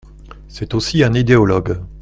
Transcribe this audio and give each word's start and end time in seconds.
C'est 0.47 0.73
aussi 0.73 1.03
un 1.03 1.13
idéologue. 1.13 1.79